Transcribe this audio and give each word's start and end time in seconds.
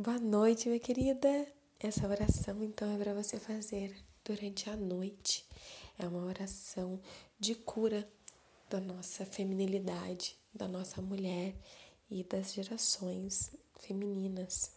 Boa 0.00 0.20
noite, 0.20 0.68
minha 0.68 0.78
querida. 0.78 1.28
Essa 1.80 2.06
oração 2.06 2.62
então 2.62 2.88
é 2.94 2.96
para 2.96 3.12
você 3.12 3.36
fazer 3.36 3.96
durante 4.24 4.70
a 4.70 4.76
noite. 4.76 5.44
É 5.98 6.06
uma 6.06 6.24
oração 6.24 7.00
de 7.36 7.56
cura 7.56 8.08
da 8.70 8.80
nossa 8.80 9.26
feminilidade, 9.26 10.38
da 10.54 10.68
nossa 10.68 11.02
mulher 11.02 11.52
e 12.08 12.22
das 12.22 12.52
gerações 12.52 13.50
femininas. 13.80 14.70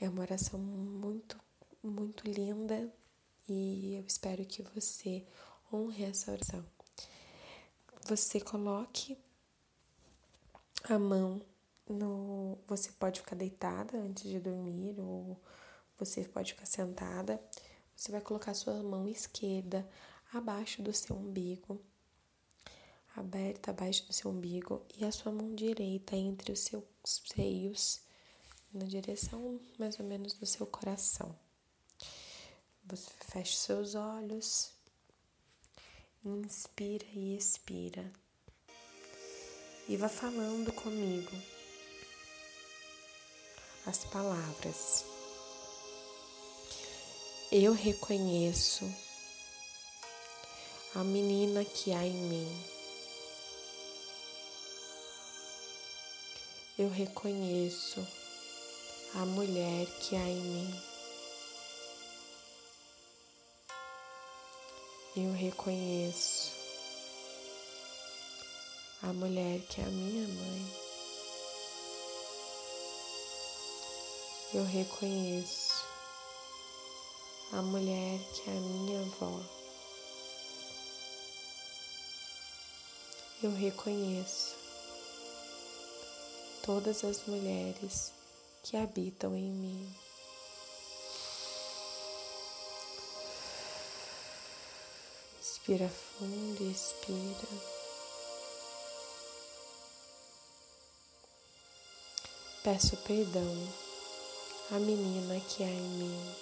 É 0.00 0.08
uma 0.08 0.22
oração 0.22 0.58
muito, 0.58 1.38
muito 1.82 2.26
linda 2.26 2.90
e 3.46 3.96
eu 3.96 4.06
espero 4.06 4.46
que 4.46 4.62
você 4.62 5.26
honre 5.70 6.04
essa 6.04 6.32
oração. 6.32 6.64
Você 8.08 8.40
coloque 8.40 9.14
a 10.84 10.98
mão 10.98 11.42
no, 11.92 12.58
você 12.66 12.90
pode 12.92 13.20
ficar 13.20 13.36
deitada 13.36 13.98
antes 13.98 14.24
de 14.24 14.40
dormir 14.40 14.98
ou 14.98 15.40
você 15.98 16.24
pode 16.24 16.52
ficar 16.52 16.66
sentada. 16.66 17.42
Você 17.96 18.10
vai 18.10 18.20
colocar 18.20 18.54
sua 18.54 18.82
mão 18.82 19.08
esquerda 19.08 19.88
abaixo 20.32 20.82
do 20.82 20.92
seu 20.92 21.14
umbigo, 21.14 21.80
aberta 23.14 23.70
abaixo 23.70 24.06
do 24.06 24.12
seu 24.12 24.30
umbigo, 24.30 24.84
e 24.96 25.04
a 25.04 25.12
sua 25.12 25.30
mão 25.30 25.54
direita 25.54 26.16
entre 26.16 26.52
os 26.52 26.60
seus 26.60 26.84
seios, 27.04 28.00
na 28.72 28.86
direção 28.86 29.60
mais 29.78 30.00
ou 30.00 30.06
menos 30.06 30.32
do 30.34 30.46
seu 30.46 30.66
coração. 30.66 31.36
Você 32.86 33.10
fecha 33.20 33.56
seus 33.56 33.94
olhos, 33.94 34.72
inspira 36.24 37.06
e 37.12 37.36
expira, 37.36 38.10
e 39.88 39.96
vá 39.96 40.08
falando 40.08 40.72
comigo 40.72 41.51
as 43.86 44.04
palavras. 44.04 45.04
Eu 47.50 47.72
reconheço 47.72 48.84
a 50.94 51.02
menina 51.02 51.64
que 51.64 51.92
há 51.92 52.04
em 52.06 52.14
mim. 52.14 52.64
Eu 56.78 56.88
reconheço 56.88 58.06
a 59.14 59.26
mulher 59.26 59.86
que 60.00 60.16
há 60.16 60.28
em 60.28 60.40
mim. 60.40 60.82
Eu 65.14 65.32
reconheço 65.34 66.52
a 69.02 69.12
mulher 69.12 69.60
que 69.68 69.80
é 69.80 69.84
a 69.84 69.88
minha 69.88 70.26
mãe. 70.28 70.81
Eu 74.54 74.64
reconheço 74.66 75.82
a 77.52 77.62
mulher 77.62 78.18
que 78.34 78.50
é 78.50 78.52
a 78.52 78.60
minha 78.60 79.00
avó. 79.00 79.40
Eu 83.42 83.50
reconheço 83.56 84.54
todas 86.62 87.02
as 87.02 87.26
mulheres 87.26 88.12
que 88.62 88.76
habitam 88.76 89.34
em 89.34 89.50
mim. 89.50 89.96
Inspira 95.40 95.88
fundo 95.88 96.62
e 96.62 96.72
expira. 96.72 97.48
Peço 102.62 102.96
perdão 102.98 103.91
a 104.74 104.78
menina 104.78 105.38
que 105.38 105.62
há 105.62 105.66
em 105.66 105.88
mim. 105.98 106.34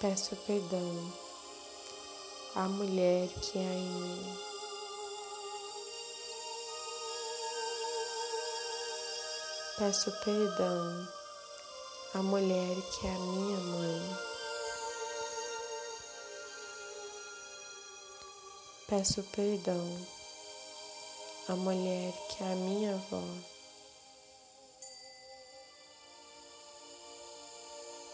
Peço 0.00 0.34
perdão 0.34 1.12
à 2.56 2.62
mulher 2.62 3.28
que 3.28 3.56
há 3.56 3.62
em 3.62 3.88
mim. 3.88 4.36
Peço 9.78 10.10
perdão 10.24 11.08
à 12.14 12.18
mulher 12.18 12.76
que 12.98 13.06
é 13.06 13.10
a 13.10 13.18
minha 13.18 13.58
mãe. 13.58 14.16
Peço 18.88 19.22
perdão 19.22 20.06
à 21.48 21.54
mulher 21.54 22.12
que 22.28 22.42
é 22.42 22.52
a 22.52 22.56
minha 22.56 22.94
avó. 22.94 23.55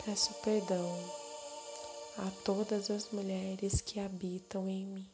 Peço 0.05 0.35
perdão 0.43 0.99
a 2.19 2.29
todas 2.45 2.91
as 2.91 3.09
mulheres 3.13 3.81
que 3.81 4.01
habitam 4.01 4.69
em 4.69 4.85
mim. 4.85 5.07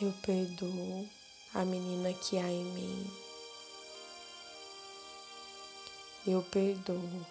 Eu 0.00 0.14
perdoo 0.22 1.06
a 1.52 1.62
menina 1.62 2.14
que 2.14 2.38
há 2.38 2.50
em 2.50 2.64
mim. 2.64 3.10
Eu 6.26 6.42
perdoo 6.44 7.26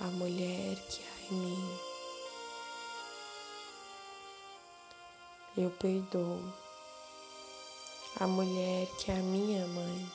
a 0.00 0.06
mulher 0.06 0.74
que 0.88 1.00
há 1.04 1.32
em 1.32 1.36
mim. 1.36 1.91
Eu 5.54 5.70
perdoo 5.70 6.42
a 8.18 8.26
mulher 8.26 8.86
que 8.96 9.10
é 9.10 9.14
a 9.14 9.18
minha 9.18 9.66
mãe. 9.66 10.12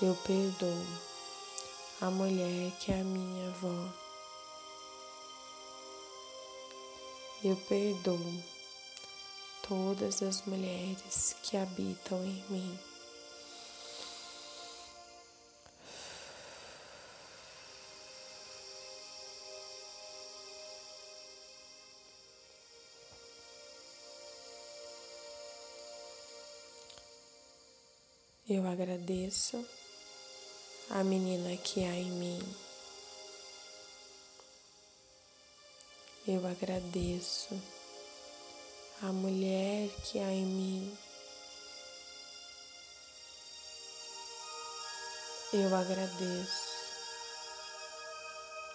Eu 0.00 0.16
perdoo 0.26 0.86
a 2.00 2.10
mulher 2.10 2.72
que 2.80 2.90
é 2.90 3.00
a 3.00 3.04
minha 3.04 3.48
avó. 3.50 3.92
Eu 7.44 7.56
perdoo 7.68 8.42
todas 9.68 10.22
as 10.22 10.44
mulheres 10.44 11.36
que 11.44 11.56
habitam 11.56 12.18
em 12.24 12.44
mim. 12.50 12.91
Eu 28.48 28.66
agradeço 28.66 29.64
a 30.90 31.04
menina 31.04 31.56
que 31.58 31.84
há 31.84 31.94
em 31.94 32.10
mim. 32.10 32.56
Eu 36.26 36.44
agradeço 36.44 37.54
a 39.00 39.12
mulher 39.12 39.88
que 40.02 40.18
há 40.18 40.32
em 40.32 40.44
mim. 40.44 40.98
Eu 45.52 45.76
agradeço 45.76 46.72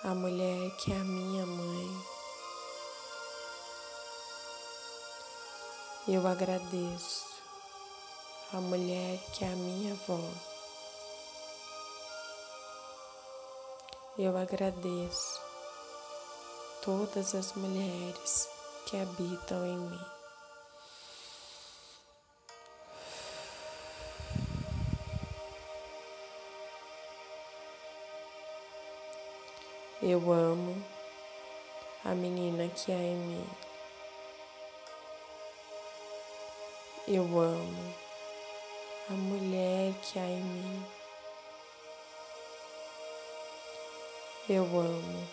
a 0.03 0.15
mulher 0.15 0.77
que 0.77 0.93
é 0.93 0.95
a 0.95 1.03
minha 1.03 1.45
mãe. 1.45 2.03
Eu 6.07 6.25
agradeço 6.25 7.36
a 8.53 8.61
mulher 8.61 9.19
que 9.33 9.43
é 9.43 9.47
a 9.47 9.55
minha 9.55 9.91
avó. 9.91 10.19
Eu 14.17 14.37
agradeço 14.37 15.41
todas 16.81 17.35
as 17.35 17.51
mulheres 17.53 18.47
que 18.85 18.95
habitam 18.95 19.65
em 19.65 19.77
mim. 19.77 20.05
Eu 30.01 30.31
amo 30.31 30.81
a 32.05 32.15
menina 32.15 32.69
que 32.69 32.93
há 32.93 32.95
em 32.95 33.17
mim. 33.17 33.49
Eu 37.09 37.23
amo 37.39 38.06
a 39.09 39.13
mulher 39.13 39.93
que 40.01 40.19
há 40.19 40.25
em 40.25 40.41
mim. 40.41 40.85
Eu 44.49 44.63
amo 44.63 45.27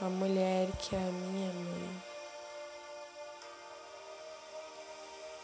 a 0.00 0.04
mulher 0.06 0.68
que 0.78 0.96
é 0.96 0.98
a 0.98 1.12
minha 1.12 1.52
mãe. 1.52 2.02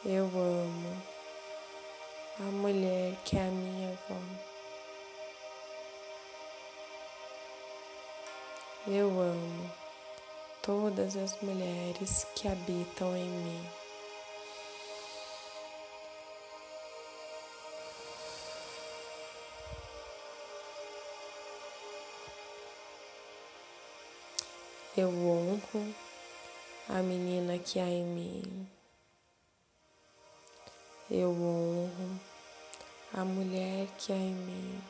Eu 0.07 0.25
amo 0.25 1.03
a 2.41 2.45
mulher 2.45 3.15
que 3.27 3.37
é 3.37 3.43
a 3.43 3.51
minha 3.51 3.91
avó. 3.91 4.21
Eu 8.87 9.09
amo 9.09 9.71
todas 10.63 11.15
as 11.17 11.39
mulheres 11.43 12.27
que 12.35 12.49
habitam 12.49 13.15
em 13.15 13.29
mim. 13.29 13.82
Eu 24.95 25.09
honro 25.09 25.95
a 26.87 27.03
menina 27.03 27.59
que 27.59 27.81
há 27.81 27.89
em 27.89 28.05
mim. 28.05 28.69
Eu 31.11 31.31
honro 31.31 32.21
a 33.15 33.25
mulher 33.25 33.87
que 33.97 34.13
há 34.13 34.17
em 34.17 34.35
mim. 34.35 34.83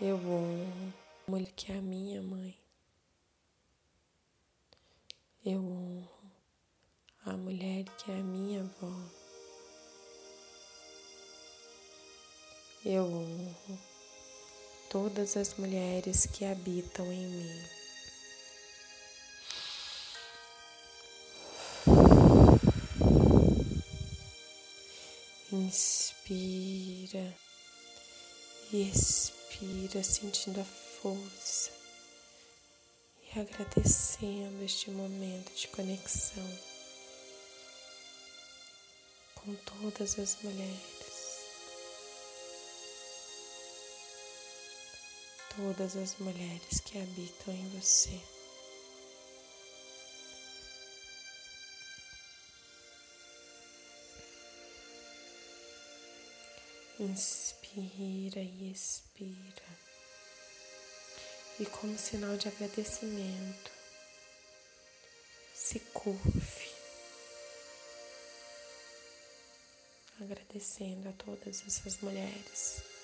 Eu 0.00 0.16
honro 0.16 0.92
a 1.24 1.30
mulher 1.30 1.52
que 1.54 1.70
é 1.70 1.78
a 1.78 1.82
minha 1.82 2.20
mãe. 2.20 2.58
Eu 5.44 5.60
honro 5.60 6.32
a 7.26 7.36
mulher 7.36 7.84
que 7.96 8.10
é 8.10 8.18
a 8.18 8.24
minha 8.24 8.62
avó. 8.62 8.92
Eu 12.84 13.04
honro 13.04 13.97
todas 14.90 15.36
as 15.36 15.54
mulheres 15.54 16.26
que 16.26 16.44
habitam 16.44 17.12
em 17.12 17.26
mim. 17.26 17.64
Inspira 25.50 27.34
e 28.72 28.88
expira, 28.88 30.02
sentindo 30.02 30.60
a 30.60 30.64
força 30.64 31.70
e 33.22 33.40
agradecendo 33.40 34.62
este 34.62 34.90
momento 34.90 35.52
de 35.54 35.68
conexão 35.68 36.58
com 39.34 39.54
todas 39.54 40.18
as 40.18 40.42
mulheres. 40.42 40.97
Todas 45.58 45.96
as 45.96 46.16
mulheres 46.18 46.78
que 46.84 46.98
habitam 46.98 47.52
em 47.52 47.68
você. 47.70 48.20
Inspira 57.00 58.40
e 58.40 58.70
expira. 58.70 59.66
E 61.58 61.66
como 61.66 61.98
sinal 61.98 62.36
de 62.36 62.46
agradecimento, 62.46 63.72
se 65.52 65.80
curve, 65.80 66.70
agradecendo 70.20 71.08
a 71.08 71.12
todas 71.12 71.64
essas 71.66 71.98
mulheres 72.00 72.97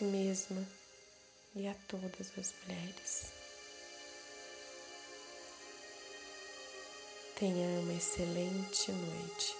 si 0.00 0.04
mesma 0.04 0.66
e 1.54 1.68
a 1.68 1.74
todas 1.86 2.32
as 2.38 2.54
mulheres. 2.62 3.32
Tenha 7.38 7.66
uma 7.80 7.92
excelente 7.92 8.92
noite. 8.92 9.59